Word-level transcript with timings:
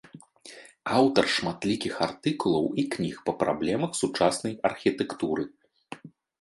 Аўтар 0.99 1.25
шматлікіх 1.33 1.93
артыкулаў 2.07 2.65
і 2.85 2.87
кніг 2.97 3.15
па 3.29 3.37
праблемах 3.45 3.91
сучаснай 4.03 4.53
архітэктуры. 4.73 5.43